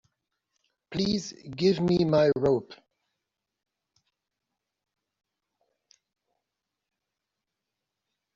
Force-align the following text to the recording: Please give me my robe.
Please 0.89 1.31
give 1.55 1.79
me 1.79 2.05
my 2.05 2.31
robe. 2.35 2.71